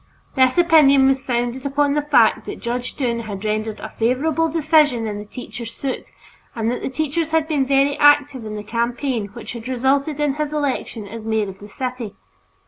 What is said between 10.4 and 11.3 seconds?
election as